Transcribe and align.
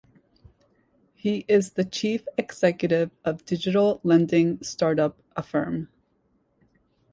He 1.13 1.45
is 1.47 1.73
the 1.73 1.85
Chief 1.85 2.27
Executive 2.35 3.11
of 3.23 3.45
digital 3.45 4.01
lending 4.03 4.59
start-up 4.63 5.21
Affirm. 5.37 5.89